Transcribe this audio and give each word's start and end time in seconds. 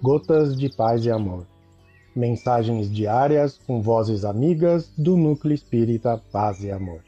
Gotas 0.00 0.56
de 0.56 0.68
Paz 0.68 1.04
e 1.04 1.10
Amor. 1.10 1.44
Mensagens 2.14 2.88
diárias 2.88 3.58
com 3.66 3.82
vozes 3.82 4.24
amigas 4.24 4.92
do 4.96 5.16
Núcleo 5.16 5.52
Espírita 5.52 6.22
Paz 6.30 6.62
e 6.62 6.70
Amor. 6.70 7.02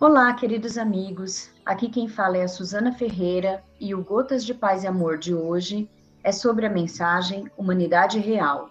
Olá, 0.00 0.32
queridos 0.32 0.78
amigos. 0.78 1.50
Aqui 1.66 1.90
quem 1.90 2.08
fala 2.08 2.38
é 2.38 2.44
a 2.44 2.48
Suzana 2.48 2.94
Ferreira 2.94 3.62
e 3.78 3.94
o 3.94 4.02
Gotas 4.02 4.42
de 4.42 4.54
Paz 4.54 4.84
e 4.84 4.86
Amor 4.86 5.18
de 5.18 5.34
hoje 5.34 5.86
é 6.22 6.32
sobre 6.32 6.64
a 6.64 6.70
mensagem 6.70 7.50
Humanidade 7.58 8.18
Real, 8.18 8.70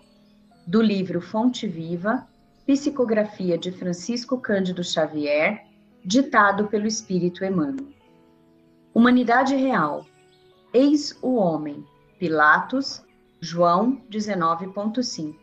do 0.66 0.82
livro 0.82 1.22
Fonte 1.22 1.68
Viva, 1.68 2.28
psicografia 2.66 3.58
de 3.58 3.72
Francisco 3.72 4.38
Cândido 4.38 4.84
Xavier, 4.84 5.66
ditado 6.04 6.68
pelo 6.68 6.88
Espírito 6.88 7.44
Emmanuel. 7.44 7.88
Humanidade 8.94 9.56
Real. 9.56 10.06
Eis 10.74 11.18
o 11.22 11.36
homem. 11.36 11.86
Pilatos, 12.20 13.04
João 13.42 14.02
19.5. 14.10 15.36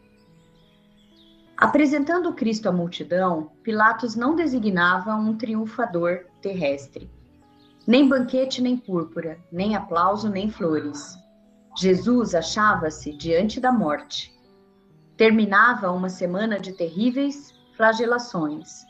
Apresentando 1.56 2.32
Cristo 2.32 2.68
à 2.68 2.72
multidão, 2.72 3.50
Pilatos 3.62 4.16
não 4.16 4.34
designava 4.34 5.14
um 5.14 5.36
triunfador 5.36 6.24
terrestre. 6.40 7.10
Nem 7.86 8.08
banquete, 8.08 8.62
nem 8.62 8.76
púrpura, 8.76 9.38
nem 9.52 9.76
aplauso, 9.76 10.30
nem 10.30 10.50
flores 10.50 11.18
Jesus 11.76 12.34
achava-se 12.34 13.12
diante 13.12 13.60
da 13.60 13.72
morte. 13.72 14.32
Terminava 15.20 15.92
uma 15.92 16.08
semana 16.08 16.58
de 16.58 16.72
terríveis 16.72 17.52
flagelações. 17.76 18.86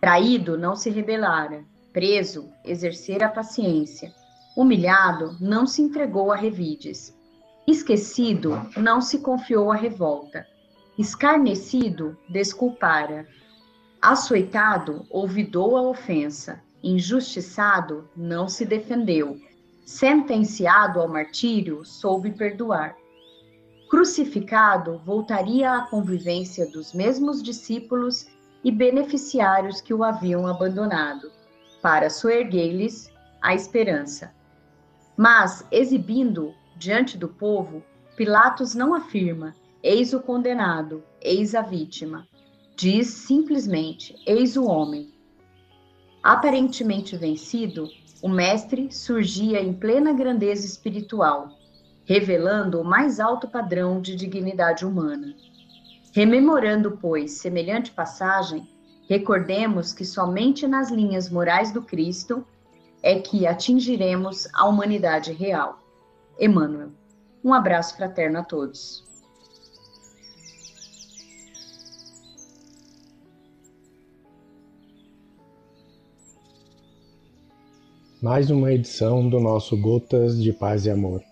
Traído, 0.00 0.56
não 0.56 0.76
se 0.76 0.88
rebelara. 0.88 1.64
Preso, 1.92 2.48
exercera 2.64 3.26
a 3.26 3.28
paciência. 3.28 4.14
Humilhado, 4.56 5.36
não 5.40 5.66
se 5.66 5.82
entregou 5.82 6.30
a 6.30 6.36
revides. 6.36 7.12
Esquecido, 7.66 8.52
não 8.76 9.00
se 9.00 9.18
confiou 9.18 9.72
à 9.72 9.74
revolta. 9.74 10.46
Escarnecido, 10.96 12.16
desculpara. 12.28 13.26
Açoitado, 14.00 15.04
olvidou 15.10 15.76
a 15.76 15.82
ofensa. 15.82 16.62
Injustiçado, 16.84 18.08
não 18.16 18.46
se 18.46 18.64
defendeu 18.64 19.40
sentenciado 19.84 21.00
ao 21.00 21.08
martírio, 21.08 21.84
soube 21.84 22.30
perdoar. 22.30 22.96
Crucificado, 23.92 25.02
voltaria 25.04 25.70
à 25.70 25.82
convivência 25.82 26.64
dos 26.64 26.94
mesmos 26.94 27.42
discípulos 27.42 28.26
e 28.64 28.70
beneficiários 28.70 29.82
que 29.82 29.92
o 29.92 30.02
haviam 30.02 30.46
abandonado, 30.46 31.30
para 31.82 32.08
soerguer-lhes 32.08 33.12
a 33.42 33.54
esperança. 33.54 34.34
Mas, 35.14 35.66
exibindo 35.70 36.54
diante 36.74 37.18
do 37.18 37.28
povo, 37.28 37.82
Pilatos 38.16 38.74
não 38.74 38.94
afirma: 38.94 39.54
eis 39.82 40.14
o 40.14 40.20
condenado, 40.20 41.04
eis 41.20 41.54
a 41.54 41.60
vítima. 41.60 42.26
Diz 42.74 43.08
simplesmente: 43.08 44.16
eis 44.26 44.56
o 44.56 44.64
homem. 44.64 45.12
Aparentemente 46.22 47.14
vencido, 47.14 47.90
o 48.22 48.28
Mestre 48.30 48.90
surgia 48.90 49.60
em 49.60 49.74
plena 49.74 50.14
grandeza 50.14 50.64
espiritual, 50.64 51.50
revelando 52.04 52.80
o 52.80 52.84
mais 52.84 53.20
alto 53.20 53.48
padrão 53.48 54.00
de 54.00 54.16
dignidade 54.16 54.84
humana. 54.84 55.34
Rememorando, 56.12 56.98
pois, 57.00 57.32
semelhante 57.32 57.90
passagem, 57.90 58.68
recordemos 59.08 59.92
que 59.92 60.04
somente 60.04 60.66
nas 60.66 60.90
linhas 60.90 61.30
morais 61.30 61.72
do 61.72 61.82
Cristo 61.82 62.46
é 63.02 63.18
que 63.18 63.46
atingiremos 63.46 64.48
a 64.54 64.66
humanidade 64.66 65.32
real. 65.32 65.78
Emmanuel. 66.38 66.90
Um 67.44 67.52
abraço 67.52 67.96
fraterno 67.96 68.38
a 68.38 68.44
todos. 68.44 69.10
mais 78.22 78.52
uma 78.52 78.72
edição 78.72 79.28
do 79.28 79.40
nosso 79.40 79.76
Gotas 79.76 80.40
de 80.40 80.52
Paz 80.52 80.86
e 80.86 80.90
Amor. 80.90 81.31